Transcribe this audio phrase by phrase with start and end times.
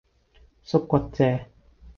[0.63, 1.45] 縮骨遮